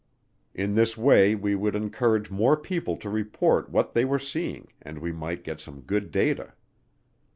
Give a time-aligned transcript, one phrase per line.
[0.55, 4.97] In this way we would encourage more people to report what they were seeing and
[4.97, 6.53] we might get some good data.